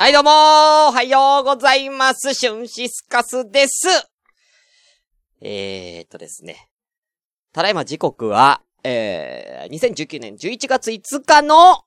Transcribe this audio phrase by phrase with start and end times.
[0.00, 0.32] はい、どうもー
[0.88, 2.32] おはようございます。
[2.32, 3.86] シュンシスカスです。
[5.42, 6.70] えーっとですね。
[7.52, 11.84] ただいま時刻は、えー、2019年11月5日の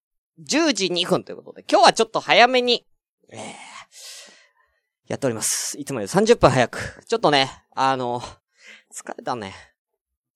[0.47, 2.85] 10時2分ということで、今日はちょっと早めに、
[3.29, 3.39] えー、
[5.07, 5.75] やっております。
[5.79, 7.03] いつもより30分早く。
[7.07, 8.21] ちょっとね、あの、
[8.95, 9.55] 疲れたね。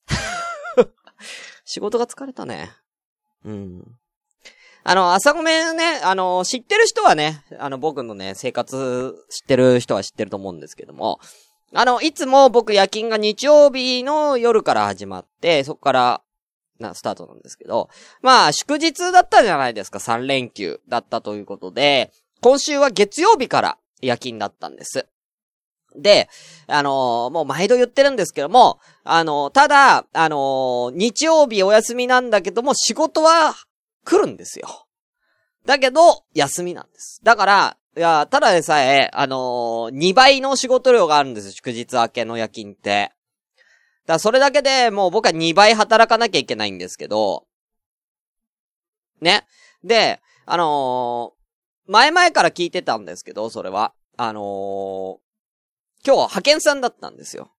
[1.63, 2.71] 仕事が疲れたね。
[3.45, 3.99] うん。
[4.89, 11.19] あの、朝ごめんね、あの、知ってる人はね、あの、僕のね、生活知ってる人は知ってると思うんですけども、
[11.73, 16.21] あの、いつも僕夜勤が日曜日の夜から始まって、そこから、
[16.79, 17.89] な、スタートなんですけど、
[18.21, 25.05] まあ、祝日だったじゃないですか、3連休だったということで、今週は月曜日から夜勤だったんです。
[25.97, 26.29] で、
[26.67, 33.53] あのーもう毎度言ってるんですけども、あのーただ、あのー日曜日お休みなんだけども、仕事は
[34.07, 34.87] 来るんですよ。
[35.65, 37.19] だけど、休みなんです。
[37.23, 43.11] だから、いや、ただでさえ、あのー、2倍の仕事量があるんですよ、祝日明けの夜勤って。
[44.05, 47.47] だからそれだけでもう僕は2倍働かなきゃいけないんですけど、
[49.19, 49.45] ね。
[49.83, 51.37] で、あのー
[51.89, 53.93] 前々から聞いてたんですけど、それは。
[54.17, 55.17] あのー
[56.05, 57.51] 今日は派遣さんだったんですよ。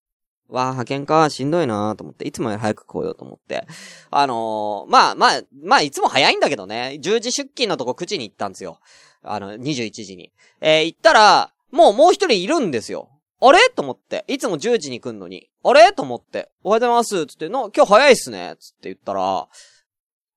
[0.49, 3.67] わあ、派遣か、しんどいなと思って、いつもより早く来ようと思って。
[4.11, 8.81] あのーまあまあ、まあ、いつも早いんだけどね、10時出勤のとこ9時に行ったんですよ。
[9.23, 10.33] あの、21時に。
[10.61, 13.11] えー行ったら、もうもう一人いるんですよ。
[13.41, 13.59] あれ？
[13.71, 14.25] と思って。
[14.27, 15.49] いつも10時に来んのに。
[15.63, 15.93] あれ？
[15.93, 16.51] と思って。
[16.65, 17.27] おはようございます。
[17.27, 18.57] つって、の、今日早いっすね。
[18.59, 19.49] つって言ったら、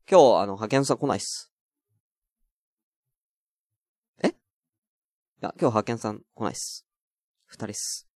[0.09, 1.52] 今日、あの、派遣さん来ないっす。
[4.23, 4.28] え？
[4.28, 4.34] いや、
[5.40, 6.86] 今日派遣さん来ないっす。
[7.48, 8.11] 二人っす。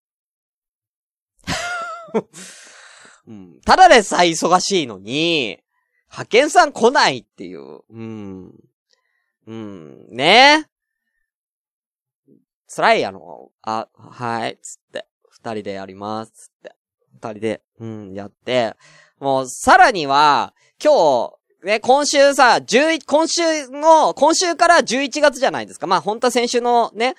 [3.27, 3.61] うん。
[3.65, 5.59] ただでさえ忙しいのに、
[6.09, 7.81] 派遣さん来ないっていう。
[7.89, 8.53] うん。
[9.47, 10.07] うん。
[10.09, 10.67] ね
[12.67, 13.51] 辛いやの。
[13.61, 15.05] あ、はい、つって。
[15.29, 16.75] 二人でやります、つって。
[17.13, 18.75] 二人で、うん、やって。
[19.19, 20.53] もう、さらには、
[20.83, 21.29] 今
[21.61, 25.87] 日、ね、今週さ、11、今週の、今週から11月じゃないですか。
[25.87, 27.15] まあ、本当は先週のね、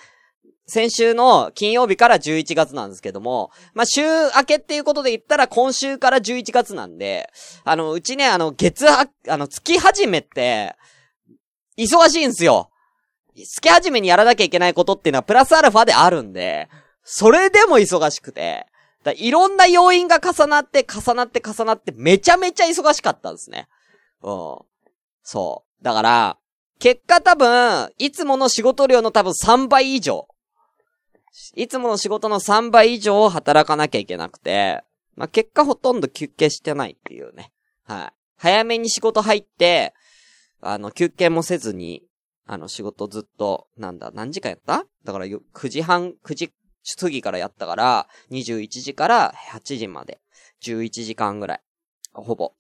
[0.67, 7.31] 先週の金曜日から11月なんですけども、まあ、週明けっていうことで言ったら今週から11月なんで、
[7.65, 10.75] あの、うちね、あの、月は、あの、月始めって、
[11.77, 12.71] 忙しいんですよ。
[13.37, 16.69] 月始めにやらなきゃいけないことっていうのはプラスアルファであるんで、
[17.03, 18.67] それでも忙しくて、
[19.03, 23.69] だいろんな要因が重なって、重なって、重なって、めちゃめちゃ忙しかったんですね。
[24.23, 24.59] うん。
[25.23, 25.85] そう。
[25.85, 26.39] だから、
[26.79, 30.27] 結果多分、いつもの仕事量の多分3倍以上。
[31.57, 34.83] いつもの仕事の3倍以上を働かなきゃいけなくて、
[35.17, 37.53] まあ、結果ほとんど休憩してないっていうね。
[37.85, 38.13] はい。
[38.37, 39.95] 早めに仕事入って、
[40.61, 42.03] あの、休憩もせずに、
[42.47, 44.85] あの、仕事ずっと、なんだ、何時間やった？
[45.05, 46.53] だからよ、9時半、9時
[46.99, 50.21] 過ぎからやったから、21時から8時まで、
[50.63, 51.61] 11時間ぐらい。
[52.15, 52.53] ほぼ。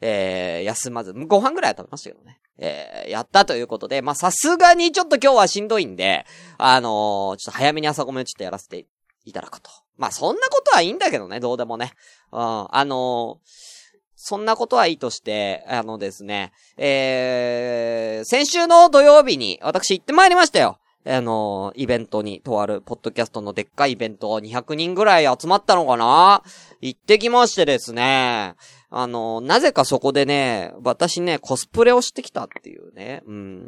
[0.00, 2.40] えー、休まず、ご飯ぐらいは食べましたけどね。
[2.58, 6.24] えー、やったということで、まあ、さすがにちょっと今日はしんどいんで、
[6.58, 8.86] あのーちょっと早めに朝ごめんをちょっとやらせて
[9.24, 9.70] いただくと。
[9.96, 11.92] まあ、そんなことはいいんだけどね、どうでもね。
[12.32, 13.76] うん、あのー
[14.18, 20.78] そんなことはいいとして、あのですね、えー、先週の土曜日に私行ってまいりましたよ。
[21.08, 26.42] あのイベントに、とある、ポッドキャストのでっかいイベント200人ぐらい集まったのかな
[26.80, 28.56] 行ってきましてですね、
[28.98, 33.60] あのなぜかそこでね、私ね、コスプレをしてきたっていうね、うん、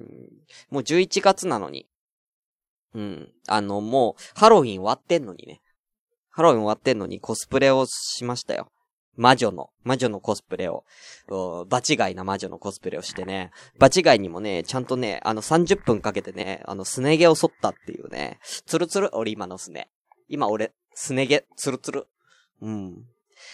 [0.71, 1.87] もう11月なのに、
[2.94, 5.61] うん、あの、もう、ハロウィン終わってんのにね、
[6.31, 8.71] ハロウィン終わってんのにコスプレをしましたよ。
[9.17, 10.84] 魔女の、魔女のコスプレを、
[11.28, 19.91] 場違いな魔女のコスプレをしてね、場違いにもね、ちゃんとね、あの30分かけてね、あのすね毛を剃ったっていうね、つるつる、俺今のすね。
[20.28, 22.06] 今俺、すね毛、つるつる。
[22.62, 23.05] うん。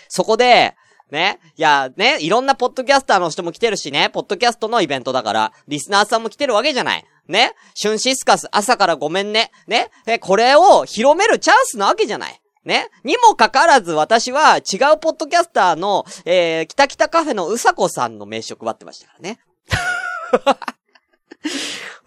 [0.08, 0.76] そこで、
[1.10, 7.04] ね、いや、ね、いろんなポッドキャスターの人も来てるしね、ポッドキャストのイベントだから、リスナーさんも来てるわけじゃない。
[7.28, 9.50] ね、シュンシスカス、朝からごめんね。
[9.66, 12.40] ね、えこれを広めるチャンスなわけじゃない。
[12.64, 12.88] ね。
[13.04, 19.38] にもかかわらず私は違うポッドキャスターの、えー、北北カフェのうさこさんの名刺を配ってましたからね。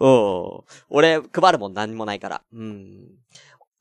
[0.00, 2.42] お俺、配るもん何もないから。
[2.52, 3.06] うん。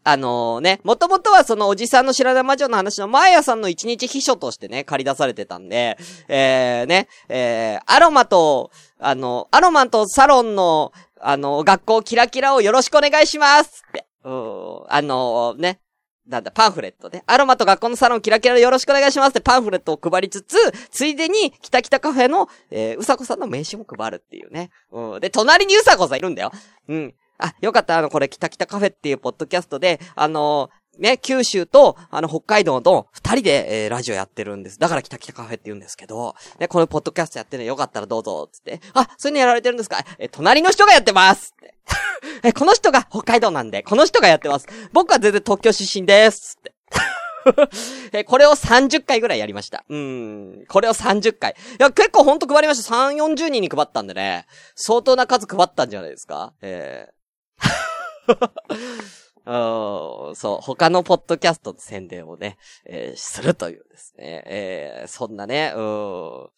[0.10, 5.98] あのね、もともとはそのおじさんの知らない魔女の話のマーヤさんの一日秘書としてね、借り出されてたんで、
[6.30, 14.06] えー、ね、えー、アロマと、あの、アロマとサロンの、あの、学校キラキラをよろしくお願いしますって。
[14.24, 14.32] うん、
[14.88, 15.82] あのーね、
[16.26, 17.24] なんだ、パンフレットね。
[17.28, 20.56] アロマと学校のサロンキラキラよろしくお願いしますってパンフレットを配りつつ、
[20.90, 24.70] ついでに、北北カフェの、えー、うさこさんの名刺も配るっていうね。
[24.90, 25.20] うん。
[25.20, 26.54] で、隣にうさこさんいるんだよ。
[26.88, 27.14] うん。
[27.40, 34.80] あ、よかった、あの、これ、北北カフェっていうポッドキャストで、あのね、九州と、あの、北海道の二人で、えー、ラジオやってるんです。
[34.80, 38.82] だから北北カフェって言うんですけど、ね、このポッドキャストやってるのよかったらどうぞ、つって。
[38.96, 40.04] あ、そういうのやられてるんですか？
[40.18, 41.76] え、隣の人がやってますって。
[42.50, 44.66] え、この人が北海道なんで、この人がやってます。
[44.92, 46.58] 僕は全然東京出身です。
[46.60, 46.74] って。
[48.20, 49.86] え、これを30回ぐらいやりました。
[49.88, 50.66] うん。
[50.68, 51.52] これを30回。
[51.52, 52.96] いや、結構ほんと配りました。
[52.96, 54.48] 3、40人に配ったんでね。
[54.76, 56.54] 相当な数配ったんじゃないですか？
[56.62, 57.12] えー、
[59.46, 64.44] そう、他のポッドキャストの宣伝をね、えー、するというですね。
[64.46, 66.50] えー、そんなね、うん、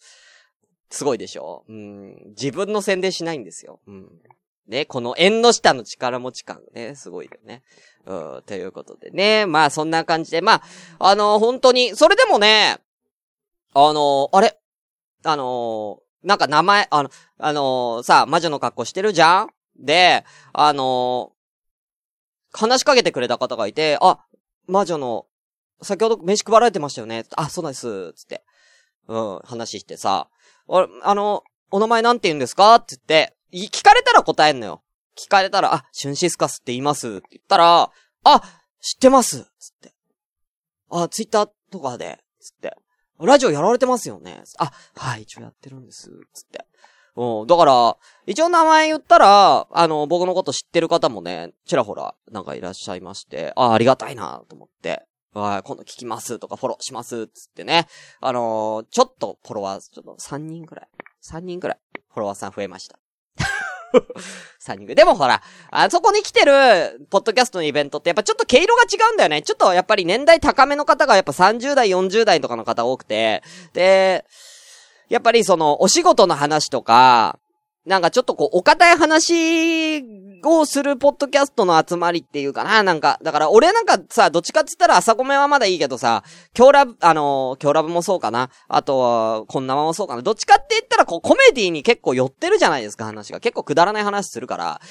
[0.90, 3.80] すごいでしょうん、自分の宣伝しないんですよ。
[3.86, 4.10] うん。
[4.68, 7.63] ね、この縁の下の力持ち感ね、すごいよね。
[8.06, 10.63] うん、ということでね、まあそんな感じで、まあ、
[11.00, 12.78] あのー、本当に、それでもね、
[13.74, 14.60] あのー、あれ？
[15.24, 17.10] あのー、なんか名前、あの、
[17.40, 19.50] あのさ、魔女の格好してるじゃん？
[19.80, 21.34] で、あの
[22.52, 24.26] 話しかけてくれた方がいて、あ、
[24.68, 25.26] 魔女の、
[25.81, 27.26] 先ほど飯配られてましたよね。
[27.36, 28.14] あ、そうなんです。
[28.14, 28.44] つって。
[29.08, 30.30] うん、話してさ、
[30.68, 32.76] ああの、お名前なんて言うんですか？
[32.76, 34.84] って言って、聞かれたら答えんのよ。
[35.18, 37.92] 聞かれたら、あ、シュンシスカスって言いますって言ったら、
[38.24, 38.42] あ、
[38.81, 39.48] 知ってますつっ
[39.81, 39.94] て。
[40.90, 42.76] あ、ツイッターとかで、つって。
[43.20, 46.10] ラジオやられてますよねあ、はい、一応やってるんです。
[46.34, 46.66] つって。
[47.19, 47.48] うん。
[47.48, 55.04] だから、一応名前言ったら、あの、僕のこと知ってる方もね、ちらほら、なんかいらっしゃいまして、ああ、ありがたいなと思って。
[55.33, 57.88] はい、今度聞きますとかフォローしますつってね。
[58.21, 60.88] あのー、ちょっとフォロワー、ちょっと3人くらい。
[61.21, 62.98] 3人くらい、フォロワーさん増えました。
[64.66, 64.95] 3人ぐらい。
[64.95, 69.42] でもほら、あそこに来てる、ポッドキャストのイベントってやっぱちょっと毛色が違うんだよね。
[69.42, 73.44] ちょっとやっぱり年代高めの方がやっぱ30代、40代とかの方多くて、
[73.74, 74.25] で、
[75.09, 77.39] やっぱりその、お仕事の話とか、
[77.85, 80.03] なんかちょっとこう、お堅い話
[80.44, 86.23] をするポッドキャストの集まりっていうかな、なんか、だから俺なんかさ、どっちかって言ったら朝米はまだいいけどさ、
[86.56, 88.50] 今日ラブ、あのー、今日ラブもそうかな。
[88.67, 90.21] あとは、こんなまもそうかな。
[90.21, 93.39] どっちかって言ったらこう、コメディに結構寄ってるじゃないですか、話が。
[93.39, 94.81] 結構くだらない話するから。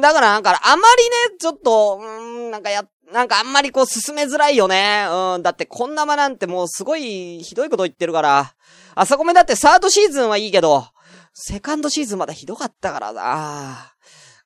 [0.00, 5.06] だからなんか、あまりね、ちょっと、うん、なんかや、なんかあんまりこう進めづらいよね。
[5.10, 8.54] うん、だってこんな間なんてもうすごいひどいこと言ってるから。
[8.94, 10.86] あそこめだってサードシーズンはいいけど、
[11.32, 13.94] セカンドシーズンまだひどかったからな。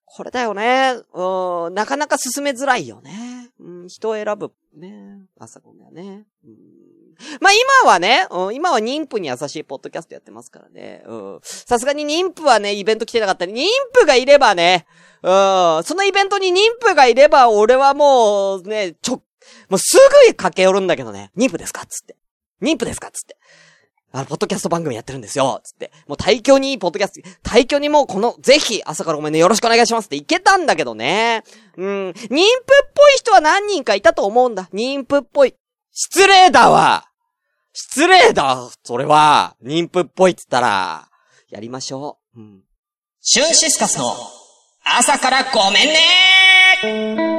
[0.04, 0.94] これだよね。
[1.14, 3.50] うん、なかなか進めづらいよね。
[3.58, 4.52] うん、人を選ぶ。
[4.76, 5.22] ね。
[5.38, 6.26] あそこめはね。
[6.44, 6.52] うん、
[7.40, 7.52] まあ
[7.84, 11.02] 今はね、今は妊婦に優しいポッドキャストやってますからね。
[11.06, 11.40] うん。
[11.42, 14.86] さすがに妊婦はね、イベント来てなかったり、妊婦がいればね、
[15.22, 15.28] う
[15.80, 19.22] ん、そのイベントに妊婦がいれば、俺はもう、ね、ちょ、
[19.68, 22.16] もうすぐ駆け寄るんだけどね、妊婦ですかつって。
[22.60, 23.36] 妊婦ですかつって。
[24.14, 25.90] あの、ポッドキャスト番組やってるんですよつって。
[26.06, 31.44] もう対響にいい、ポッドキャスト、対響にもうこの、ぜひ、朝からごめんね、よろしくお願いしますっていけたんだけどね。
[31.76, 32.10] うん。
[32.10, 32.44] 妊婦っぽい
[33.16, 34.68] 人は何人かいたと思うんだ。
[34.74, 35.54] 妊婦っぽい。
[35.92, 37.04] 失礼だわ
[37.72, 41.08] 失礼だそれは、妊婦っぽいって言ったら、
[41.50, 42.40] やりましょう。
[42.40, 42.62] うん。
[43.20, 44.14] シュンシスカスの、
[44.84, 47.31] 朝からごめんね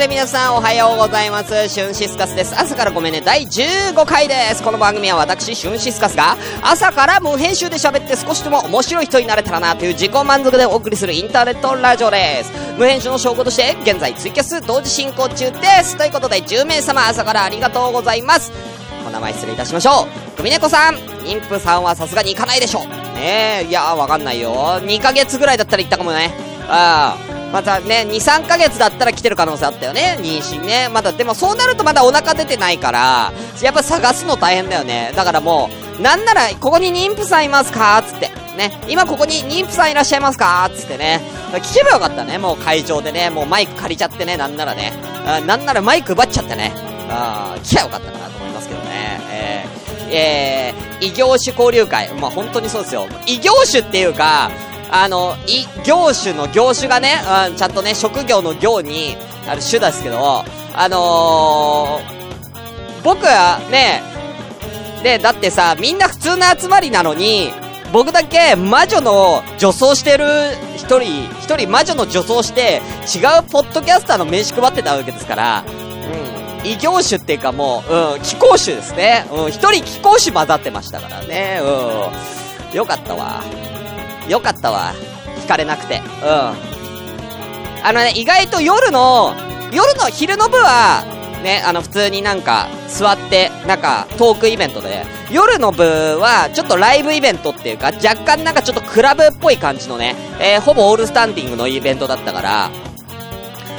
[0.00, 1.68] で皆さんおはようございます。
[1.68, 2.58] シュンシスカスです。
[2.58, 4.62] 朝からごめんね、第15回です。
[4.62, 12.50] この番組は私、シュンシスカスが、朝から無編集で喋って少しでも面白い人になれたらなという自己満足でお送りするインターネットラジオです。
[12.78, 15.98] 無編集の証拠として、現在ツイキャス同時進行中です。
[15.98, 18.50] ということで、10名様朝からありがとうございます。
[19.06, 20.36] お名前失礼いたしましょう。
[20.38, 20.94] ふみねこさん、
[21.26, 22.86] 妊婦さんはさすがに行かないでしょう。
[23.16, 24.80] ねえ、いやわかんないよ。
[24.80, 26.32] 2ヶ月ぐらいだったら行ったかもね。
[26.70, 27.39] ああ。
[27.52, 30.16] またね、2、3ヶ月だったら来てる可能性あったよね。
[30.20, 30.88] 妊娠ね。
[30.92, 35.12] まだ、でもそうなるとまだお腹出てないから、やっぱ探すの大変だよね。
[35.16, 38.02] だからもう、なんなら、ここに妊婦さんいますか？
[38.06, 38.30] つって。
[38.56, 38.72] ね。
[38.88, 40.70] 今ここに妊婦さんいらっしゃいますか？
[40.74, 41.20] つってね。
[41.54, 42.38] 聞けばよかったね。
[42.38, 43.30] もう会場でね。
[43.30, 44.36] もうマイク借りちゃってね。
[44.36, 44.92] なんならね。
[45.26, 46.72] あなんならマイク奪っちゃってね。
[47.10, 49.20] あ聞きゃよかったかなと思いますけどね。
[49.32, 52.08] えー、えー、異業種交流会。
[52.14, 53.06] まあ本当にそうですよ。
[53.26, 54.50] 異業種っていうか、
[54.90, 57.14] あの、い、業種の業種がね、
[57.48, 59.16] うん、ちゃんとね、職業の業に、
[59.46, 60.44] ある種ですけど、
[60.74, 64.02] あのー、僕はね、
[65.02, 67.52] で、だってさ、みんな普通の集まりなのに、
[67.92, 70.26] 僕だけ魔女の女装してる
[70.76, 72.80] 一人、一人魔女の女装して、
[73.12, 76.70] 違うポッドキャスターの名刺配ってたわけですから、うん。
[76.70, 79.26] 異業種っていうかもう、うん、気候種ですね。
[79.32, 81.60] うん、一人気候種混ざってましたからね。
[81.62, 82.76] うん。
[82.76, 83.42] よかったわ。
[84.30, 84.92] よかったわ。
[85.44, 86.00] 聞かれなくて。
[86.22, 86.70] うん。
[87.82, 89.34] あのね、意外と夜の、
[89.72, 91.04] 夜の昼の部は、
[91.42, 95.82] ね、あの、普通になんか、座って、なんか、トークイベントで、夜の部
[96.20, 102.70] は、ちょっとライブイベントっていうか、若干なんかちょっとクラブっぽい感じのね、えー、ほぼオールスタンディングのイベントだったから、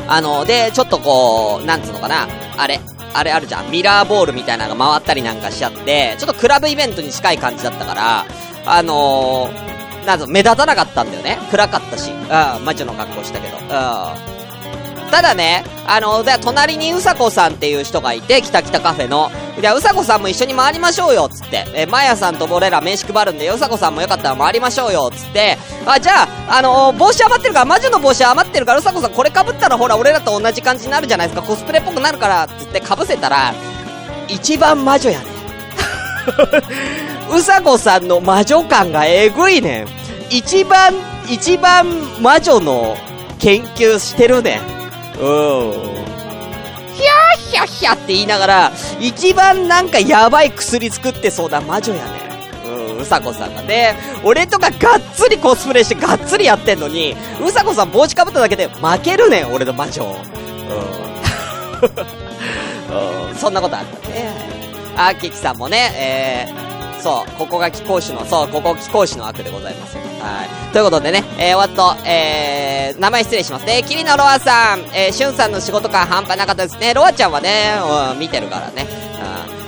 [0.08, 2.28] あの、で、ちょっとこう、なんつうのかな、
[2.58, 2.80] あれ、
[3.14, 8.26] あれあるじゃん、ミラーボールみたいなのが回ったりなんかしちゃって、ちょっとクラブイベントに近い感じだったから、
[8.66, 9.71] あのー、
[10.06, 11.38] なんぞ、目立たなかったんだよね。
[11.52, 12.12] 暗かったし。
[12.12, 12.16] う
[12.62, 13.58] ん、魔女の格好したけど。
[13.58, 14.32] うん。
[15.12, 19.30] ただね、あの、で、隣にうさこさんっていう人がいて、きたきたカフェの。
[19.60, 21.68] じゃあ、うさこさんも一緒に回りましょうよ、つって。
[21.76, 25.58] え、まやさんと俺ら名刺配るんで、うさこさんもよかったら回りましょうよ、つって。
[25.86, 31.46] あ、じゃあ、あのー、帽子余ってるから、魔女の帽子余ってるから、うさこさんこれ被ったらほら、俺らと同じ感じになるじゃないですか。
[31.46, 33.54] コスプレっぽくなるから、つって被せたら、
[34.30, 35.31] 一番魔女やね。
[37.34, 39.88] うさこさんの魔女感がえぐいねん。
[40.30, 40.94] 一番、
[41.30, 41.86] 一番
[42.22, 42.98] 魔女の
[43.40, 44.60] 研究してるねん。
[45.20, 45.26] う
[45.68, 46.02] ん。
[46.94, 52.32] ひゃーひゃひゃって言いながら、一番なんかやばい薬作ってそうな魔女やね。
[52.94, 53.96] ん、うさこさんがね。
[54.24, 60.04] 俺とかがっつりコスプレしてがっつりやってんのに、うさこさん帽子かぶっただけで負けるねん、俺の魔女。
[60.04, 60.12] うん。
[63.32, 64.71] うん、そんなことあったね。
[64.96, 69.98] あ、キキさんもね、えー、そう、ここが気候種の、そう、ここ気候種の悪でございます。
[69.98, 70.72] はい。
[70.72, 73.84] ということでね、えー、わっと、えー、名前失礼しますね。
[73.88, 76.94] キリノロアさん、えー、シュンさんの仕事感半端なかったですね。
[76.94, 77.74] ロアちゃんはね、
[78.14, 78.86] うん、見てるからね。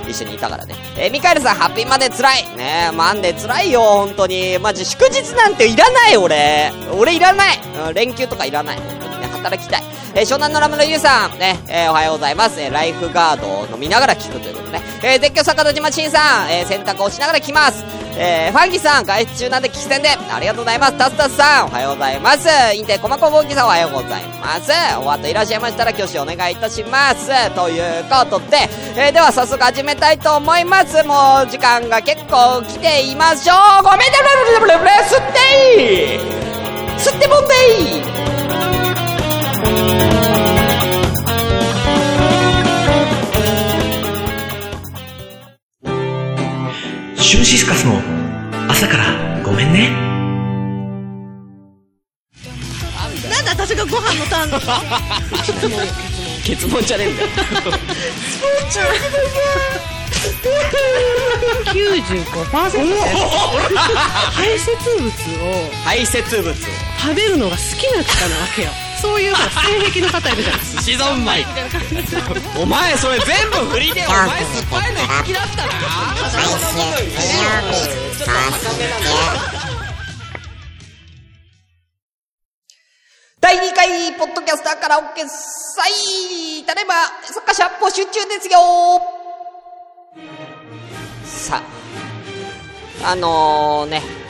[0.03, 0.75] うん、一緒にいたからね。
[0.98, 2.44] えー、ミカエルさん、ハッピーまで辛い。
[2.56, 4.60] ねマンデー辛いよ、本当に。
[4.60, 6.72] マジ、祝日なんていらない、俺。
[6.96, 7.60] 俺いらない。
[7.88, 9.02] うん、連休とかいらない。
[9.43, 9.83] 働きたい。
[10.15, 12.62] えー、湘南のラムのゆうさん、ね、えー、おはようございます。
[12.62, 14.81] えー、ライフガードを飲みながら聞くということでね。
[15.03, 17.83] えー、絶叫坂田島慎さん、えー、洗濯をしながら来ます。
[18.15, 20.97] えー、ファンギさん、外出中なんで聞き戦で、ありがとうございます。
[20.97, 22.47] タスタスさん、おはようございます。
[22.75, 24.71] インテコマコボーキさん、おはようございます。
[25.00, 27.27] お後いらっしゃいましたら、挙手お願いいたします。
[27.55, 31.03] ということで、えー、では早速始めたいと思います。
[31.03, 33.83] もう、時間が結構来ていましょう。
[33.83, 34.43] ごめんなさい、
[35.03, 36.43] 吸ってー
[37.00, 38.23] 吸ってもんでー
[47.33, 47.99] シュンシスカスの
[48.69, 49.89] 朝からごめんね。
[53.27, 54.61] なんで私がご飯のターンなの
[56.45, 57.29] 結問じゃねえんだよ。
[61.73, 62.23] 95%
[64.31, 64.69] 排泄
[65.01, 66.53] 物を排泄物を
[66.99, 68.69] 食べるのが好きな方なわけよ。
[69.03, 71.45] そういう性癖の方いるじゃんシゾンマイ。
[72.57, 75.74] お前それ全部振りでお前酸っぱいの好きだったな
[76.31, 78.31] 毎週金曜日ちょっと。
[78.63, 78.95] 高めな
[83.41, 86.93] 第2回、ポッドキャスターカラオケ祭ただいま、
[87.25, 88.57] 参加者募集中ですよ。
[91.25, 91.62] さ
[93.03, 94.23] あ、あのー、ね、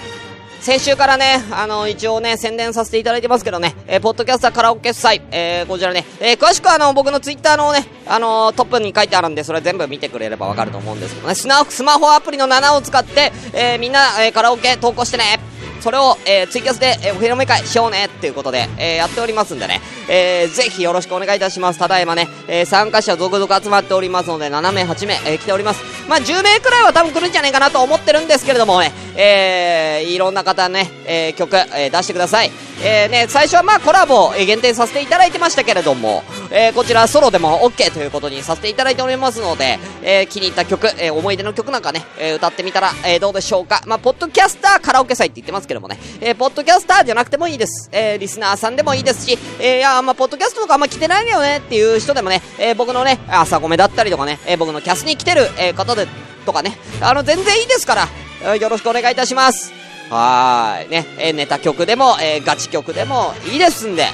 [0.63, 15.37] 先週からね、あの、一応ね、宣伝させていただいてますけどね、えー、ポッドキャスターカラオケ祭、えー、こちらね、えー、詳しくはあの、僕のツイッターのね、あのトップに書いてあるんで、それ全部見てくれればわかると思うんですけどね、スマスマホアプリの7を使って、え、みんな、え、カラオケ投稿してね。
[15.83, 21.79] それを、えー、ツイキャスで、えー、お披露目会しようねっていうことで、えー、やっておりますんでね、えー、ぜひよろしくお願いいたします。
[21.79, 25.83] ただいまね、え、参加者続々集まっておりますので、7名、8名、え、来ております。
[26.07, 32.51] まあ、10名くらいは多分来るんじゃないかなと思ってるんですけれどもね、えー、いろんな方ね、えー、曲、えー、出してください。
[32.85, 43.81] えー、ね、最初はまあコラボ、えー、限定させていただいてましたけれども、えー、こちらソロでも OK ということにさせていただいておりますので、えー、気に入った曲、えー、思い出の曲なんかね、えー、歌ってみたら、えー、どうでしょうか。
[43.85, 47.89] まあ、ポッドキャスターカラオケ祭って言ってますけどもね、えー、ポッドキャスターじゃなくてもいいです。
[47.93, 56.07] えー、リスナーさんでもいいですし、えー、いや、まあ、ポッドキャストとかあんま来てないよねっていう人でもね、えー、僕のね、朝ごめだったりとかね、えー、僕のキャスに来てる、えー、方で、
[56.45, 58.07] とかね、あの、全然いいですか
[58.43, 59.73] ら、よろしくお願いいたします。
[60.09, 60.89] はーい。
[60.89, 64.07] ね、えー、ネタ曲でも、えー、ガチ曲でもいいですんで、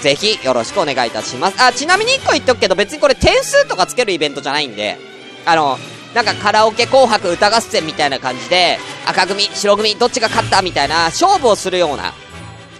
[0.00, 1.62] ぜひよろしくお願いいたします。
[1.62, 4.98] あ、ちなみに1個言っとくけど別にこれ点数とかつけるイベントじゃないんで、
[5.46, 5.78] あの、
[6.14, 12.14] なんかカラオケ紅白歌合戦みたいな感じで、赤組、白組、どっちが勝ったみたいな勝負をするような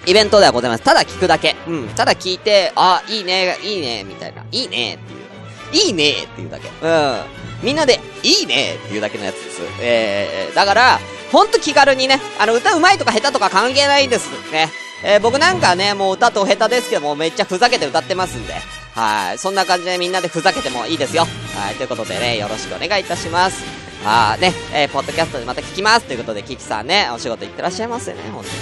[0.07, 0.83] イベントではございます。
[0.83, 1.55] ただ聞くだけ。
[1.69, 1.89] うん。
[1.89, 4.45] ただ聞いて、あ、いいね、いいね、みたいな。
[4.51, 5.87] いいね、っていう。
[5.87, 6.69] いいね、っていうだけ。
[6.69, 7.40] うん。
[7.63, 9.63] みんなで、いいね、っていうだけのやつです。
[9.81, 11.01] えー、だから、
[11.33, 14.31] ほんと気軽にね、あの、歌うまいとか下手とか関係ないんです。
[14.51, 14.69] ね。
[15.05, 18.55] えー、僕なんかね、もう歌と下手ですけども、めっちゃふざけて歌ってますんで。
[18.95, 21.27] はい、そんな感じでみんなでふざけてもいいですよ。
[21.57, 21.75] はい。
[21.77, 23.63] ということでね、よろしくお願いいたします。
[24.05, 26.07] あーね、えー、ポッドキャストでまた聞きます。
[26.07, 28.57] ということで、キキさんね、お仕事行ってらっしゃいますよね、本当に。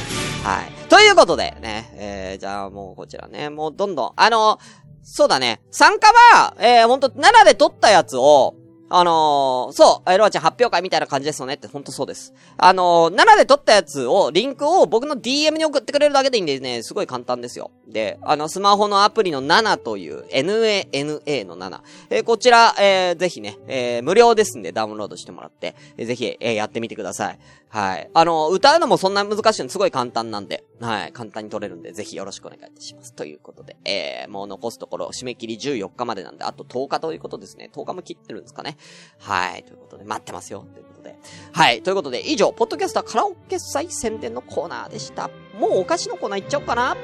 [0.44, 0.88] はい。
[0.88, 4.58] ということで、ね、えー、じゃあもうこちらね、もうどんどん、あの
[5.02, 8.54] そうだね、参加は、えー、ほんと、奈良で撮ったやつを、
[8.90, 12.32] あのー、そう、エロアちゃん発表会みたいな感じですよねって、ほんとそうです。
[12.56, 17.70] あのー、7で撮ったやつを、リンクを僕の DM に送ってくれるだけでいいんでね、すごい簡単ですよ。
[17.86, 21.80] で、あの、スマホのアプリの7という、NANA の7。
[22.10, 27.38] えー、こちら、えー、ぜひね、えー、無料ですんでダウンロードしてもらって、えー、ぜひ、えー、やってみてください。
[27.70, 28.10] はい。
[28.14, 31.12] あの、歌うのもそんな難しいのすごい簡単なんで、はい。
[31.12, 33.12] 簡単に撮れるんで、ぜひよろしくお願いいたします。
[33.12, 37.70] ということで、えー、もう残すところ、締め切り14日までなんで、あと10日ということですね。
[37.72, 38.76] 10日も切ってるんですかね。
[39.18, 39.64] はい。
[39.64, 40.64] ということで、待ってますよ。
[40.72, 41.16] ということで。
[41.52, 41.82] はい。
[41.82, 45.30] ということで、以上、ポッドキャスターカラオケ祭宣伝のコーナーでした。
[45.58, 46.96] もうお菓子のコーナー行っちゃおうかな。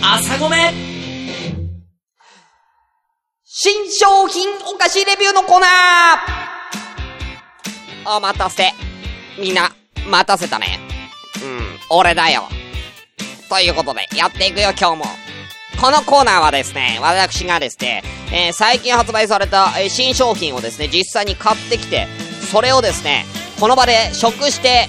[0.00, 0.87] 朝ごめん
[3.60, 8.70] 新商品お菓子レビューのコーナーお待たせ。
[9.36, 9.72] みんな、
[10.08, 10.78] 待たせたね。
[11.42, 12.44] うん、俺だよ。
[13.48, 15.06] ということで、やっていくよ、今日も。
[15.80, 22.06] このコーナーはですね、私がですね、えー、最近発売された、えー、新商品をですね、実際に買ってきて、
[22.52, 23.26] それをですね、
[23.58, 24.86] この場で食して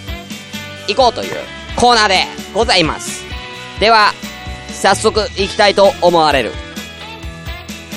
[0.87, 1.35] いこうという
[1.75, 3.23] コーナーでございます。
[3.79, 4.13] では、
[4.79, 6.68] 早速行きたいと思われる。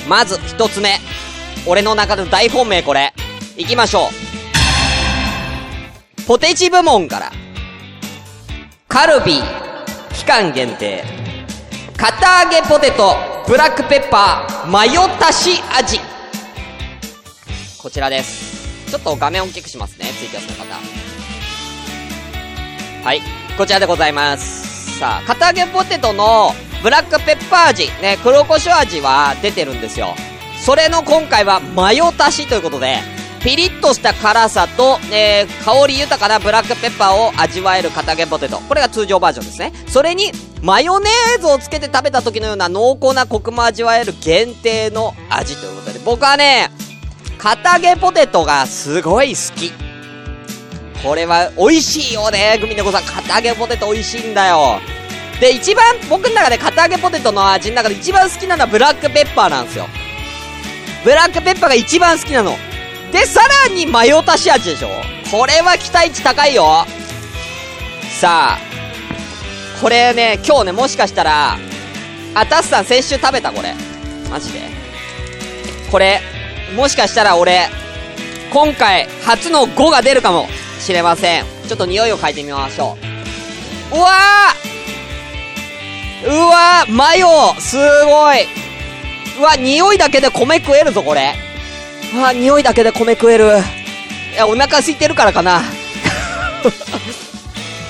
[0.09, 0.99] まず一つ目。
[1.66, 3.12] 俺の中で大本命これ。
[3.56, 4.11] 行きましょう。
[6.26, 7.30] ポテチ部門から。
[8.88, 9.44] カルビー、
[10.14, 11.04] 期間限定。
[11.97, 13.16] 片揚げポテト、
[13.47, 16.00] ブラックペッパー、マヨ足し味。
[17.78, 18.90] こちらです。
[18.90, 20.75] ちょっと画面大きくしますね、ツイキャスの方。
[23.04, 23.23] はい。
[23.56, 24.71] こちらでございます。
[25.02, 30.14] さあ、片揚げポテトのブラックペッパー味、ね、黒胡椒味は出てるんですよ。
[30.64, 32.98] それの今回はマヨ足しということで、
[33.42, 38.58] ピリッとした辛さと、えー、香り豊かなブラックペッパーを味わえる片揚げポテト。
[38.58, 39.72] これが通常バージョンですね。
[39.88, 40.30] それに、
[40.62, 46.70] マヨネーズをつけて食べた時のような濃厚なコクも味わえる限定の味ということで、僕はね、
[47.38, 49.91] 片揚げポテトがすごい好き。
[51.02, 53.02] これは美味しいよね、グミネコさん。
[53.02, 54.80] 片揚げポテト美味しいんだよ。
[55.40, 59.88] で、一番、僕の中で片揚げポテトの味の中で一番好きなのはブラックペッパーなんですよ。
[61.02, 62.56] ブラックペッパーが一番好きなの。
[63.10, 64.88] で、さらにマヨ足し味でしょ
[65.30, 66.86] これは期待値高いよ。
[68.20, 68.58] さあ、
[69.80, 71.58] これね、今日ね、もしかしたら、
[72.34, 73.74] あ、タスさん先週食べたこれ。
[74.30, 74.60] マジで
[75.90, 76.20] これ、
[76.76, 77.68] もしかしたら俺、
[78.52, 80.46] 今回、初の5が出るかも
[80.83, 81.45] しれません。
[81.68, 82.99] ちょっと匂いを嗅いでみましょ
[83.92, 83.97] う。
[83.97, 88.47] うわーうわマヨすごい
[89.38, 91.35] うわ、匂いだけで米食えるぞ、これ。
[92.14, 93.47] うわ、匂いだけで米食える。
[94.35, 95.62] いや、お腹空いてるからかな。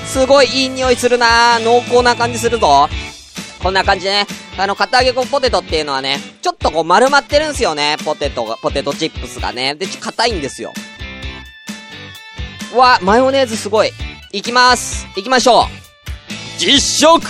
[0.07, 2.87] すごいいい匂いするな濃厚な感じするぞ。
[3.61, 4.25] こんな感じね。
[4.57, 7.97] あの、片揚げ粉ポテトっていうのはね、ちょっとこう丸まってるんすよね。
[8.05, 9.75] ポテトが、ポテトチップスがね。
[9.75, 10.73] で、硬いんですよ。
[12.73, 13.91] うわ、マヨネーズすごい。
[14.31, 15.05] いきます。
[15.15, 15.65] いきましょう。
[16.57, 17.23] 実食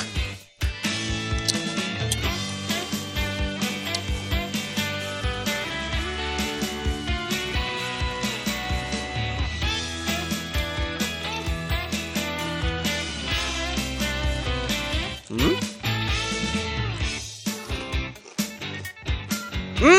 [15.30, 15.40] うん？
[15.40, 15.44] う
[19.86, 19.92] ん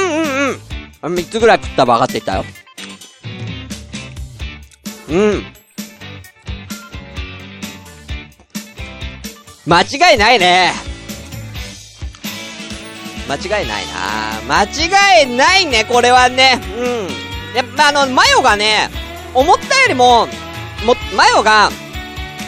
[0.50, 0.58] うん
[1.02, 2.44] あ、三つぐらい食ったら分かっていたよ。
[5.14, 5.44] うん。
[9.66, 10.72] 間違いないね。
[13.28, 16.60] 間違いないな間違いないね、これはね。
[16.76, 17.56] うん。
[17.56, 18.90] やっぱあの、マヨがね、
[19.32, 20.26] 思ったよりも、
[20.84, 21.70] も、マヨが、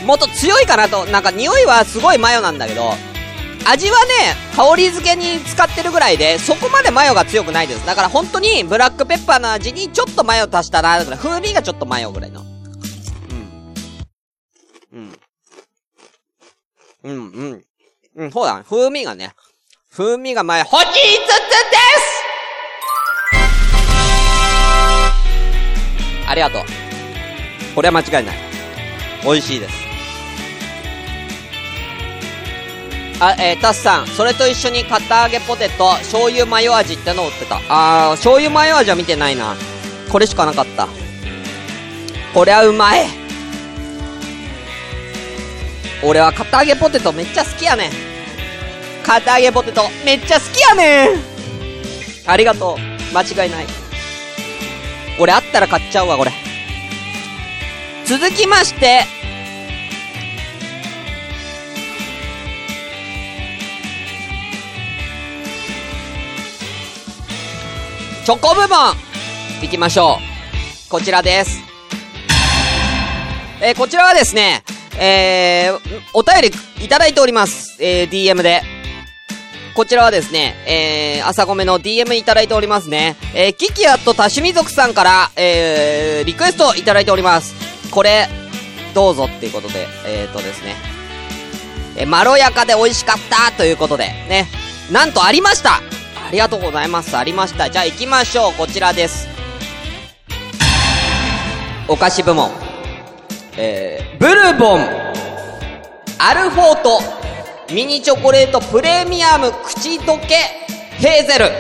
[0.04, 2.92] もっと強いかなと、なんか匂いはすごいマヨなんだけど、
[3.64, 7.84] 味はね、香り付けに使ってるぐらいで、そこまでマヨが強くないです。
[7.86, 12.45] だから本当にブラックペッパーの味にちょっとマヨ足したな、だから風味がちょっとマヨぐらいの。
[17.06, 17.64] うん、うん。
[18.16, 19.32] うん、そうだ、風味がね。
[19.92, 22.16] 風味がマヨ、ほちーつつです
[26.28, 26.62] ありがとう。
[27.76, 28.36] これは間違いない。
[29.22, 29.74] 美味しいです。
[33.20, 37.60] あ、えー、タスさん、それと一緒に片揚げポテト、醤油マヨ味ってのを売ってた。
[37.68, 39.54] あー、醤油マヨ味は見てないな。
[40.10, 40.88] これしかなかった。
[42.34, 43.25] こりゃうまい。
[46.02, 47.90] 俺は片揚げポテトめっちゃ好きやねん。
[49.04, 51.20] 片揚げポテトめっちゃ好きやねん。
[52.26, 53.14] ありがとう。
[53.14, 53.66] 間違いない。
[55.18, 56.32] 俺あったら買っちゃうわ、これ。
[58.04, 59.04] 続きまして、
[68.24, 68.94] チョコ部門
[69.62, 70.18] 行きましょ
[70.86, 70.90] う。
[70.90, 71.60] こちらです。
[73.60, 74.62] えーこちらはですね、
[74.98, 77.76] えー、お便りいただいております。
[77.82, 78.62] えー、DM で。
[79.74, 83.16] こちらはですね、えー、朝ごめの DM いただいておりますね。
[83.34, 87.54] えー、キキアと多趣味族さんから、えー、リクエストいただいております。
[87.90, 88.26] これ、
[88.94, 90.74] どうぞっていうことで、えーとですね。
[91.98, 94.46] えーまろやかで美味しかったということで、ね。
[94.90, 95.76] なんとありました
[96.26, 97.16] ありがとうございます。
[97.16, 97.70] ありました。
[97.70, 98.52] じゃあ行きましょう。
[98.54, 99.28] こちらです。
[101.88, 102.65] お菓子部門。
[103.58, 104.80] えー、ブルボン、
[106.18, 107.00] アルフォート、
[107.72, 110.34] ミニチョコレートプレミアム口どけ
[110.98, 111.50] ヘーゼル。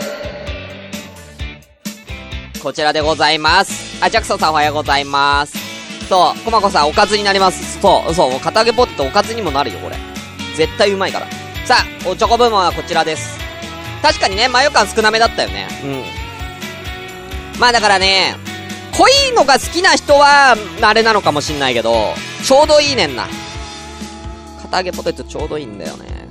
[2.62, 4.04] こちらでございます。
[4.04, 5.56] あ、ジャクソンさんおはようございます。
[6.06, 7.80] そう、コマコさんおかずになります。
[7.80, 9.96] そう、そう、片揚げポテトおかずにもなるよ、これ。
[10.54, 11.26] 絶対うまいから。
[11.64, 13.38] さあ、おチョコ部門はこちらです。
[14.02, 15.66] 確かにね、マヨ感少なめだったよね。
[15.82, 15.86] う
[17.56, 17.60] ん。
[17.60, 18.36] まあだからね、
[18.96, 23.26] 濃いのが好きな人は、あれなのかもしんないけど、ちょうどいいねんな。
[24.62, 26.28] 片揚げポテトちょうどいいんだよね。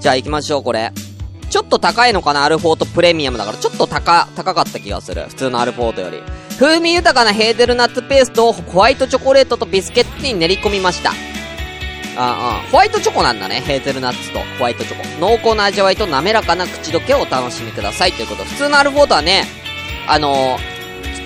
[0.00, 0.92] じゃあ行きましょう、これ。
[1.48, 5.24] ちょっと高いのかな、アルフォートプレミアムだから、ちょっと高、高かった気がする。
[5.28, 6.22] 普通のアルフォートより。
[6.58, 11.10] 風味豊かなヘーゼルナッツペーストをホワイトチョコレートとビスケットに練り込みました。
[11.10, 11.14] あ
[12.16, 13.62] あ、ホワイトチョコなんだね。
[13.64, 15.04] ヘーゼルナッツとホワイトチョコ。
[15.20, 18.12] 濃厚な味わいと滑らかな口どけをお楽しみください。
[18.12, 18.44] ということ。
[18.44, 19.46] 普通のアルフォートはね、
[20.06, 20.79] あのー、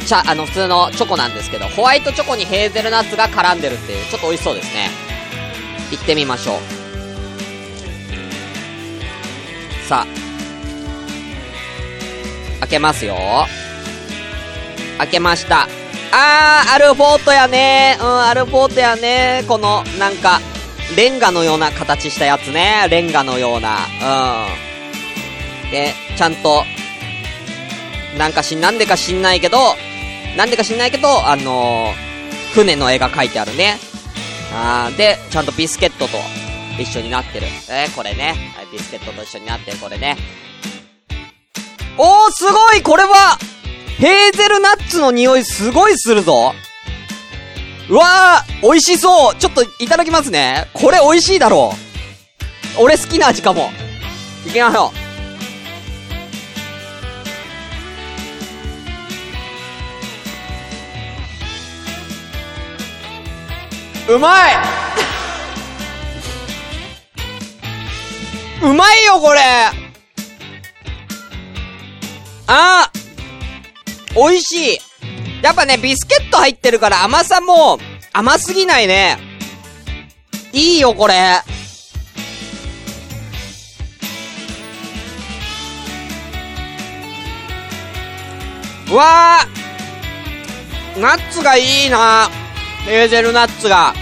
[0.04, 4.90] ちゃ、あの、普通のチョコなんですけど、ホワイトチョコにヘーゼルナッツが絡んでるっていう、ちょっと美味しそうですね。
[5.90, 6.58] 行ってみましょう。
[9.88, 10.24] さあ。
[12.60, 13.16] 開けますよ。
[14.98, 15.68] 開けました。
[16.12, 20.40] あー、アルフォートやねうん、アルフォートやねこの、なんか、
[20.96, 22.86] レンガのような形したやつね。
[22.90, 23.78] レンガのような。
[25.64, 25.70] うん。
[25.70, 26.64] で、ちゃんと、
[28.16, 29.58] なんかしん、なんでか知んないけど、
[30.36, 33.78] なんでか知んないけど、あのー、船の絵が描いてあるね。
[34.52, 36.18] あー、で、ちゃんとビスケットと
[36.78, 37.46] 一緒になってる。
[37.70, 38.34] えー、これね。
[38.56, 40.16] はい、ビスケットと一緒になってる、これね。
[41.96, 43.38] おー、すごいこれは
[43.98, 46.52] ヘーゼルナッツの匂いすごいするぞ
[47.88, 50.68] うわー美味しそうちょっといただきますね。
[50.72, 51.72] これ美味しいだろ
[52.78, 52.82] う。
[52.82, 53.70] 俺好きな味かも。
[54.46, 55.03] いきましょう。
[64.08, 64.54] うまい。
[68.62, 69.40] うまいよ、これ。
[72.46, 74.78] あー美味しい。
[75.42, 77.78] やっぱね、ビスケット入ってるから甘さも
[78.12, 79.18] 甘すぎないね。
[80.52, 81.42] いいよ、これ。
[88.90, 91.00] うわー。
[91.00, 92.30] ナッツがいいな。
[92.84, 93.94] ヘーゼルナッツが。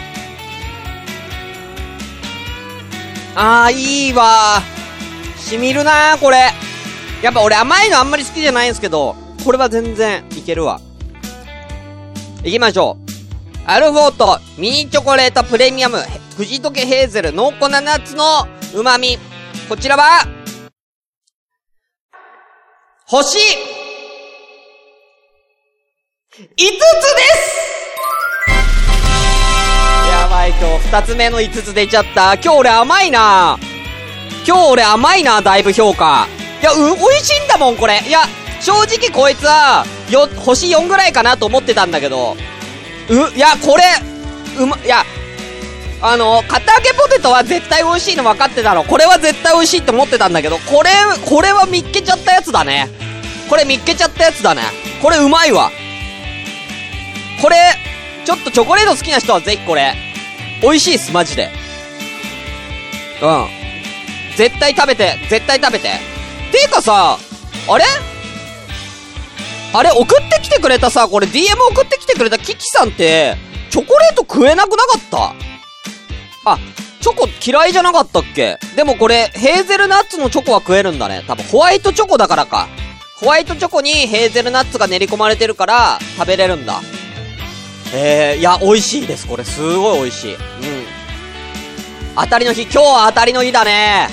[3.34, 4.60] あー、いいわ
[5.36, 6.50] しみるなこれ。
[7.22, 9.14] やっぱ俺甘いのあんまり好きじゃないんですけど、
[9.44, 10.80] これは全然いけるわ。
[12.42, 13.12] 行きましょう。
[13.64, 15.98] アルフォート、ミニチョコレートプレミアム、
[16.36, 19.18] 藤溶けヘーゼル、濃厚なナッツの旨味。
[19.68, 20.26] こちらは、
[23.06, 23.38] 星、
[26.38, 27.81] 5つです
[30.42, 32.34] やばい、今日二つ目の5つ出ちゃった。
[32.34, 33.58] 今日俺甘いな
[34.44, 36.26] 今日俺甘いな、だいぶ評価。
[36.60, 38.00] いや、う、美味しいんだもん、これ。
[38.04, 38.22] いや、
[38.60, 42.36] 正直こいつは、よ、星4ぐらいかなと思ってたんだけど、
[43.08, 43.84] う、いや、これ、
[44.58, 45.04] うま、いや、
[46.00, 48.82] あの、片揚げポテトは絶対美味しいの分かってたの。
[48.82, 50.90] これは絶対美味しいって思ってたんだけど、これ、
[51.24, 52.88] これは見っけちゃったやつだね。
[53.48, 54.62] これ見っけちゃったやつだね。
[55.00, 55.70] これうまいわ。
[57.40, 57.56] これ、
[58.24, 59.94] ちょっとチョコレート好きな人はぜひこれ、
[60.62, 61.50] 美味しいっす、マジで。
[63.20, 63.46] うん。
[64.36, 65.90] 絶対食べて、絶対食べて。
[66.50, 67.18] ていうかさ、
[67.68, 67.84] あれ？
[69.74, 73.36] あれ、送ってきてくれたさ、これ DM 送ってきてくれたキキさんって、
[73.70, 75.34] チョコレート食えなくなかった？
[76.50, 76.58] あ、
[77.00, 78.58] チョコ嫌いじゃなかったっけ？
[78.76, 81.24] でもこれ、ヘーゼルナッツのチョコは食えるんだね。
[81.26, 82.68] 多分ホワイトチョコだからか。
[83.16, 86.80] ホワイトチョコにヘーゼルナッツが練り込まれてるから、食べれるんだ。
[87.94, 89.26] えー、いや、美味しいです。
[89.26, 90.34] これ、すごい美味しい。
[90.34, 90.40] うん。
[92.16, 94.08] 当たりの日、今日は当たりの日だね。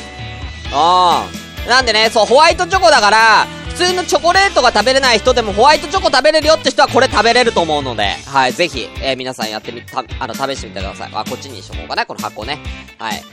[0.67, 1.69] うん。
[1.69, 11.11] なんでね、そう、ホワイトチョコだから、普通のチョコレートが食べれない人でもホワイトチョコ食べれるよって人はこれ食べれると思うので、はい、ぜひ、えー、皆さんやってみ、た、あの、試してみてください。
[11.13, 12.59] あ、こっちにしとこうかな、この箱ね。
[12.97, 13.23] はい。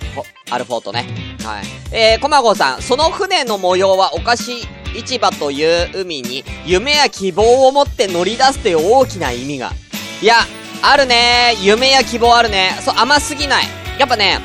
[0.51, 1.05] アルフォートね。
[1.45, 1.65] はい。
[1.91, 9.73] えー、コマゴさん、その船の模様はお菓子市場という海に夢や希望を持って乗り出すという大きな意味が。
[10.23, 10.37] いや、
[10.83, 12.77] あるね夢や希望あるね。
[12.81, 13.65] そう、甘すぎない。
[13.99, 14.41] やっぱね、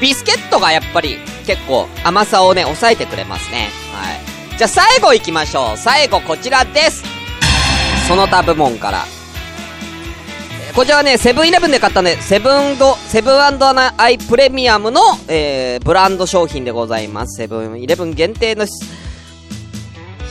[0.00, 3.68] ビスケットがやっぱり結構甘さをね、抑えてくれますね。
[3.92, 4.12] は
[4.54, 4.58] い。
[4.58, 5.76] じゃあ最後行きましょう。
[5.76, 7.02] 最後こちらです。
[8.08, 9.04] その他部門から。
[10.74, 17.36] こちらはね、セブンイレブンで買ったね、セブンド、セブンアイプレミアムの、えー、ブランド商品でございます。
[17.36, 18.66] セブンイレブン限定の、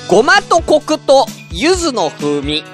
[0.09, 2.65] ごまとコクと柚子の風味。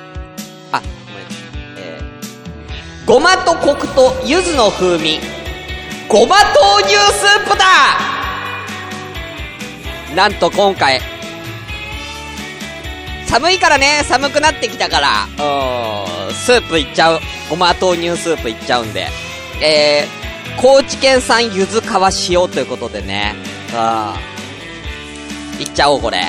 [3.09, 5.19] ごまとコクと柚子の風味。
[6.07, 7.65] ごま豆乳スープだ
[10.15, 11.01] なんと今回、
[13.25, 17.19] 寒いからね、寒くなってきたから、うん、スープいっちゃう。
[17.49, 19.07] ごま豆乳スープいっちゃうんで。
[19.59, 21.85] えー、高知県産ゆず皮
[22.29, 23.33] 塩ということでね。
[23.73, 25.63] うん。
[25.63, 26.25] いっちゃおう、これ。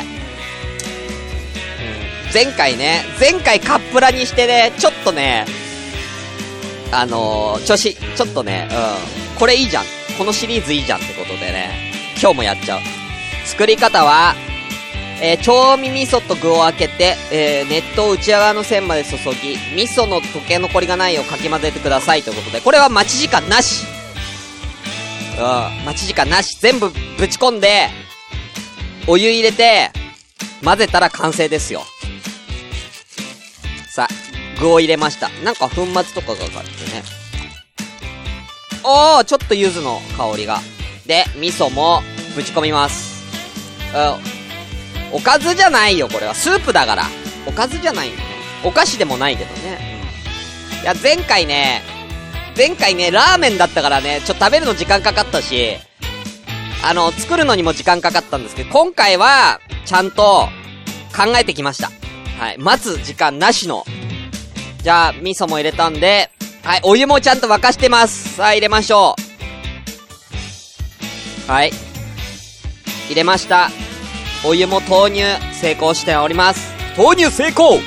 [2.32, 5.44] 前回ね、前回カップラにしてね、ちょっとね、
[6.92, 9.38] あのー、調子、ちょっとね、うん。
[9.38, 9.84] これいいじゃん。
[10.18, 11.70] このシリーズいいじゃんってことでね、
[12.20, 12.80] 今日もやっちゃう。
[13.46, 14.34] 作り方は、
[15.22, 23.86] えー、調味味噌と具を開けて、えー、熱湯を内側の線まで注ぎ、味噌の溶け残りがないようかき混ぜてくださいということで、これは待ち時間なし
[25.38, 26.58] うん、待ち時間なし。
[26.60, 27.88] 全部ぶち込んで、
[29.06, 29.90] お湯入れて、
[30.62, 31.82] 混ぜたら完成ですよ。
[33.90, 34.29] さあ、
[34.60, 35.28] 具を入れました。
[35.44, 37.02] なんか粉末とかがかってね。
[38.84, 40.60] おー、ちょっと柚子の香りが。
[41.06, 42.02] で、味噌も
[42.34, 43.24] ぶち込みます。
[45.12, 46.34] おかずじゃないよ、これは。
[46.34, 47.04] スープだから。
[47.46, 48.24] おかずじゃないんだね。
[48.64, 50.00] お菓子でもないけどね。
[50.82, 51.82] いや、前回ね、
[52.56, 55.76] 前回ね、ラーメンだったからね、ちょっと食べるの時間かかったし、
[56.82, 60.48] あの、作るのにも時間かかったんですけど、今回は、ちゃんと、
[61.14, 61.90] 考えてきました。
[62.38, 62.58] はい。
[62.58, 63.84] 待つ時間なしの。
[64.82, 66.30] じゃあ、味噌も入れたんで、
[66.62, 68.36] はい、お湯もちゃんと沸かしてます。
[68.36, 69.14] さあ、入れましょ
[71.48, 71.50] う。
[71.50, 71.72] はい。
[73.08, 73.70] 入れました。
[74.44, 76.72] お湯も投入成功しております。
[76.96, 77.78] 投入成功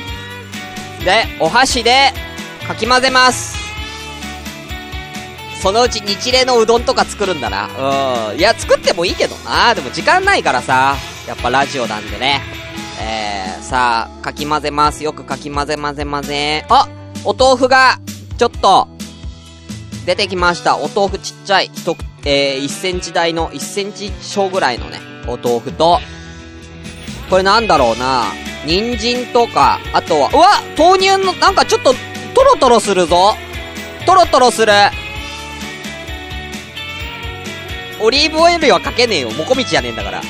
[1.03, 2.11] で、お箸で
[2.67, 3.57] かき混ぜます。
[5.61, 8.31] そのうち日例のうどんとか作るんだな。
[8.31, 8.37] うん。
[8.37, 9.73] いや、作ってもいいけどな。
[9.73, 10.95] でも時間ないからさ。
[11.27, 12.41] やっぱラジオなんでね。
[13.01, 15.03] えー、さあ、かき混ぜます。
[15.03, 16.65] よくかき混ぜ混ぜ混ぜ。
[16.69, 16.87] あ
[17.25, 17.99] お豆腐が、
[18.37, 18.87] ちょっと、
[20.05, 20.77] 出てきました。
[20.77, 21.71] お豆腐ちっちゃい。
[21.73, 25.99] 一、えー、1センチ大の、1センチ小ぐらいのね、お豆腐と、
[27.29, 28.25] これなんだろうな。
[28.65, 31.93] 人参とか、あとは、うわ豆乳の、なんかちょっと、
[32.33, 33.35] トロトロするぞ。
[34.05, 34.73] トロトロする。
[38.01, 39.31] オリーブオイルはかけねえよ。
[39.31, 40.21] もこみちじゃねえんだから。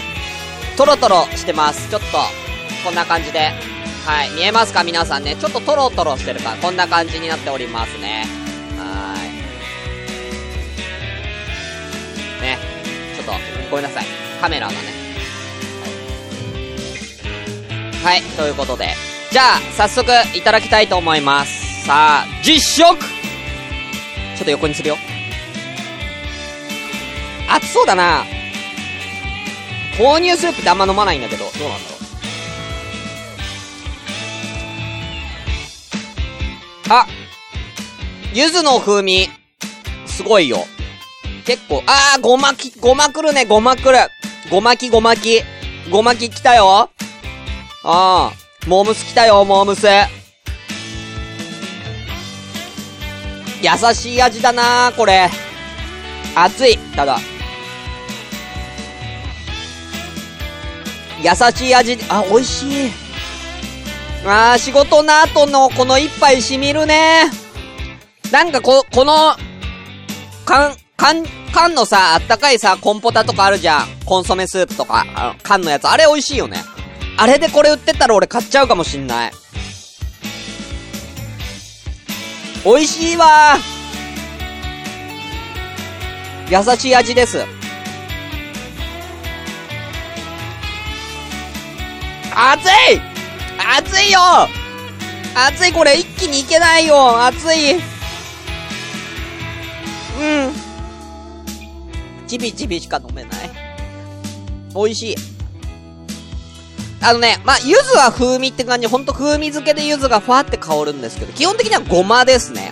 [0.78, 1.90] トロトロしてます。
[1.90, 2.08] ちょっと、
[2.84, 3.52] こんな感じで。
[4.06, 4.32] はい。
[4.32, 4.84] 見えますか？
[4.84, 5.36] 皆さんね。
[5.38, 8.26] ちょっとトロトロしてるか、こんな感じになっておりますね。
[8.78, 12.42] はーい。
[12.42, 12.58] ね。
[13.16, 13.32] ちょっと、
[13.70, 14.06] ごめんなさい。
[14.42, 14.80] カメラがね。
[18.04, 18.94] はい、ということで。
[19.32, 21.86] じゃあ、早速、いただきたいと思います。
[21.86, 24.98] さあ、実食ちょっと横にするよ。
[27.50, 28.26] 熱そうだな
[29.98, 31.93] 豆乳スープってあんま飲まないんだけど、どうなんだろう。
[36.90, 37.08] あ
[38.34, 39.30] 柚子の風味、
[40.06, 40.66] すごいよ。
[41.46, 43.98] 結構、あー、ごまき、ごまくるね、ごまくる。
[44.50, 45.42] ごまき、ごまき。
[45.92, 46.90] ごまき来たよ。
[47.84, 48.32] ああ、
[48.68, 49.86] モームス来たよ、モームス。
[53.62, 55.30] 優しい味だなー、これ。
[56.36, 57.20] 熱い、ただ。
[61.22, 63.03] 優しい味、あ、美味しい。
[64.26, 67.30] ああ、仕事の後のこの一杯染みるね。
[68.32, 69.36] なんかこ、この、
[70.46, 73.88] 缶、缶、缶のさ、あったかいさ、コンポタとかあるじゃん。
[74.06, 75.88] コンソメスープとか、あの缶のやつ。
[75.88, 76.64] あれ美味しいよね。
[77.18, 79.32] あれでこれ売ってたら俺買っちゃうかもしんない。
[82.64, 83.58] 美味しいわ
[86.50, 87.46] 優しい味です。
[92.36, 93.13] 熱い
[93.58, 94.20] 熱いよ
[95.36, 97.74] 熱いこれ一気にいけないよ熱い
[100.20, 100.54] うん。
[102.28, 103.50] ちびちびしか飲めない。
[104.76, 105.16] 美味しい。
[107.02, 112.72] あのね、まあ、柚子は風味って感じ、ほんと風味付けで柚子がふわって香るんですけど、基本的にはごまですね。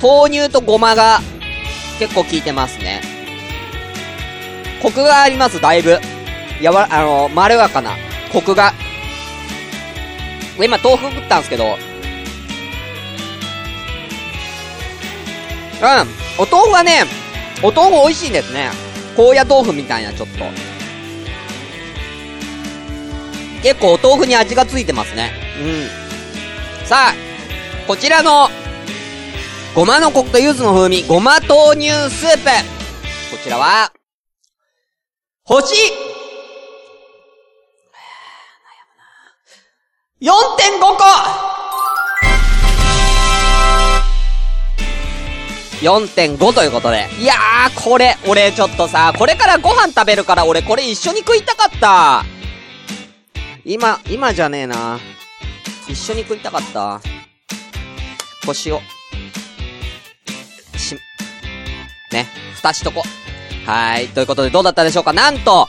[0.00, 1.20] 豆乳とごまが
[1.98, 3.02] 結構効いてますね。
[4.80, 5.98] コクがあります、だいぶ。
[6.60, 7.96] やわ、あの、まろやかな、
[8.32, 8.72] コクが。
[10.64, 11.76] 今、豆腐食ったんですけど、
[15.82, 15.88] うん。
[16.38, 17.04] お豆腐はね、
[17.62, 18.70] お豆腐美味しいんですね。
[19.16, 20.44] 高野豆腐みたいな、ちょっと。
[23.62, 25.32] 結構お豆腐に味がついてますね。
[25.60, 26.86] うん。
[26.86, 27.14] さあ、
[27.86, 28.48] こちらの、
[29.74, 32.44] ごまのコクと柚子の風味、ごま豆乳スープ。
[33.36, 33.92] こちらは、
[35.44, 35.74] 星
[40.22, 40.30] !4.5
[40.80, 41.04] 個
[45.82, 47.08] !4.5 ということで。
[47.18, 52.24] いやー、これ、俺ちょっとさ、これからご飯食べるから俺これ一緒に食いたかった。
[53.64, 55.00] 今、今じゃねえな。
[55.88, 57.00] 一緒に食いたかった。
[58.46, 58.80] 腰を。
[60.76, 60.96] し、
[62.12, 63.02] ね、蓋しとこ。
[63.66, 64.06] はい。
[64.08, 65.12] ということでどうだったでしょうか？
[65.12, 65.68] なんと、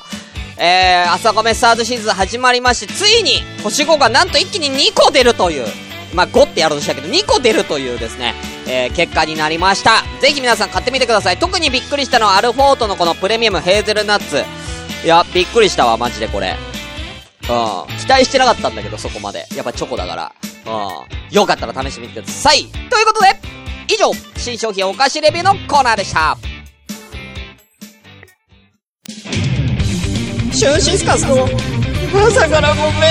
[0.57, 5.65] えー、朝米スタートシーズン始まりまして、ついに、星5がなんと一気に2個出るという、
[6.13, 8.35] まあ、5ってやろうとしたけど、2個出るというですね、
[8.67, 10.03] えー、結果になりました。
[10.21, 11.37] ぜひ皆さん買ってみてください。
[11.37, 14.43] 特にびっくりしたのは、アルフォートのこのプレミアムヘーゼルナッツ。
[15.03, 16.55] いや、びっくりしたわ、マジでこれ。
[17.49, 17.97] うん。
[17.97, 19.45] 期待してなかったんだけど、そこまで。
[19.55, 20.31] やっぱチョコだから。
[20.65, 20.69] う
[21.31, 21.35] ん。
[21.35, 22.65] よかったら試してみてください。
[22.89, 23.35] ということで、
[23.93, 26.37] 以上、新商品お菓子レビューのコーナーでした。
[30.53, 31.47] シュンシスカスの
[32.27, 33.01] 朝からごめんね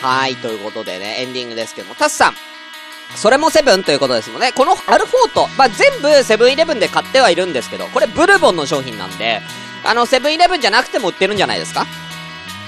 [0.00, 2.34] はい、ということでね、エンディングですけども、タスさん、
[3.16, 4.52] それもセブンということですもんね。
[4.52, 9.40] このアルフォート、まあ、全部セブンイレブンで買ってはいるんですけど、これブルボンの商品なんで、
[9.84, 11.84] あの、セブンイレブンじゃなくても売ってるんじゃないですか？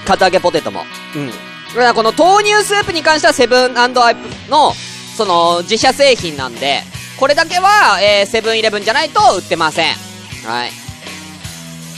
[0.05, 0.83] 片揚げポテトも。
[1.15, 1.31] うん。
[1.69, 4.73] だからこの豆乳スープに関してはセブンアイプの、
[5.15, 6.81] その、自社製品なんで、
[7.19, 9.93] これだけは、えー、セブンイレブンじゃないと売ってません。
[10.45, 10.71] はい。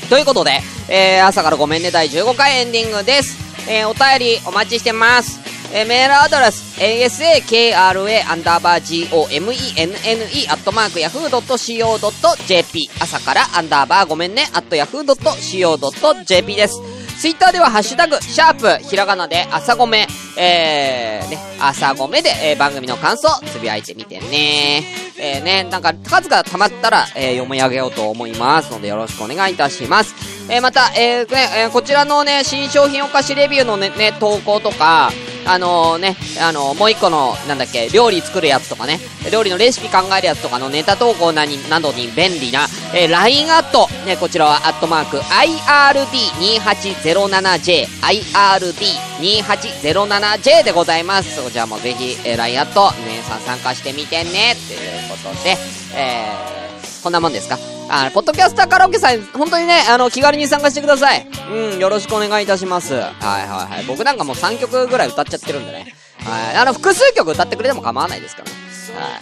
[0.09, 3.37] ということで、えー、朝からごめんね第15回エンディングです。
[3.69, 5.39] えー、お便りお待ちしてます。
[5.73, 16.90] えー、メールアドレス、asakra アンダーバー gomenne アットマーク yahoo.co.jp 朝からアンダーバーごめんね、アット yahoo.co.jp です。
[17.21, 20.07] ツイッターではハッシュタグ、シャープ、ひらがなで朝ごめ、
[20.37, 25.01] えー、ね、朝ごめで、えー、番組の感想、つぶやいてみてね。
[25.23, 30.15] えー、ね、なんか数が溜まったら、えー、読み上げようと思いますのでよろしくお願いいたします。
[30.49, 35.11] えー、また、えー、ね、えー、こちらのね、新商品お菓子レビューのね、ね、投稿とか、
[35.45, 38.99] あのー、ね、あのー、もう一個の、なんだっけ、料理作るやつとかね、
[39.31, 50.20] 料理のレシピ考えるやつとかのネタ投稿なになどに便利な、えー、LINE アット、ね、こちらはアットマーク、IRD2807J、IRD2807J
[50.63, 51.43] でございます。
[51.43, 55.57] こちらもぜひ、えー、LINE アット、皆さん参加してみてね、ということで、
[55.95, 57.57] えー、こんなもんですか？
[57.89, 61.27] あ、ポッドキャスターカラオケさん、本当にね、あの、気軽に参加してください。
[61.51, 62.93] うん、よろしくお願いいたします。
[62.93, 63.85] はいはいはい。
[63.87, 65.95] 僕なんかもう3曲ぐらい歌っちゃってるんでね。
[66.23, 66.57] はい。
[66.57, 68.55] あの、複数曲歌ってくれても構わないですからね。
[68.99, 69.17] は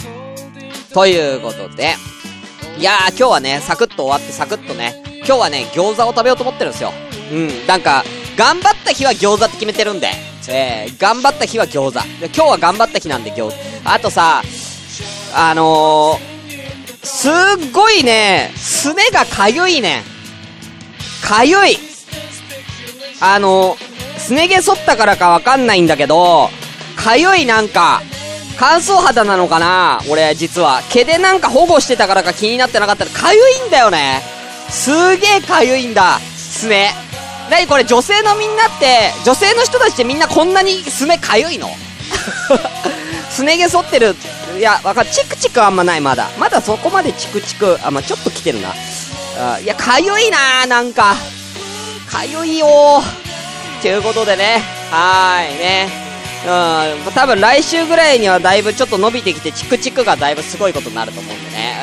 [0.90, 0.94] い。
[0.94, 1.96] ということで、
[2.78, 6.92] いやー、今日はね、サクッと終わってサクッとね、今日はね、餃子を食べようと思ってるんですよ。
[7.32, 8.04] うん、なんか、
[8.36, 10.12] 頑張った日は餃子って決めてるんで、
[10.52, 12.20] えー、頑張った日は餃子。
[12.20, 13.56] で今日は頑張った日なんで餃子。
[13.86, 14.42] あとさ、
[15.34, 20.04] あのー、すっごいね、すねがかゆいね。
[21.24, 21.78] かゆい。
[23.22, 23.78] あの、
[24.18, 26.50] すね毛剃ったからかわかんないんだけど、
[26.96, 28.02] かゆいなんか、
[28.58, 30.82] 乾燥肌なのかな俺、実は。
[30.90, 34.22] 毛でなんか保護してたからか気になってなかったら、かゆいんだよね。
[34.70, 36.20] すげえかゆいんだ。
[36.20, 37.09] すね。
[37.50, 41.70] なにこれ女性のみんなって、女性の人たちってみんなこんなにすねかゆいの？
[43.30, 44.16] すね毛剃ってる
[44.58, 45.10] いや、わかる。
[45.12, 46.30] チクチクあんまない、まだ。
[46.38, 48.74] まだそこまでチクチク、あ、まあ、ちょっと来てるな。
[49.40, 51.16] あいや、かゆいななんか。
[52.10, 53.82] かゆいよー。
[53.82, 54.62] ということでね。
[54.92, 56.10] はーい、ね。
[56.46, 61.76] うん、多分来週ぐらいにはだいぶちょっと伸びてきて、チクチクがだいぶすごいことになると思うんでね。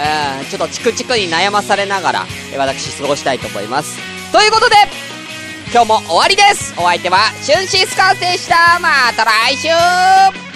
[0.42, 2.26] うん、ちょっとチクチクに悩まされながら、
[2.58, 3.98] 私過ごしたいと思います。
[4.32, 4.76] ということで、
[5.72, 6.72] 今日も終わりです。
[6.78, 8.78] お相手は、シュンシスカースでした。
[8.80, 9.68] また来週。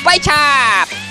[0.05, 1.10] バイチャー。